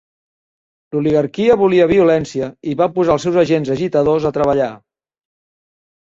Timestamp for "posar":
2.97-3.15